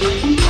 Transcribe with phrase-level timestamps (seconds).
[0.00, 0.47] Thank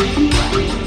[0.00, 0.79] Bye.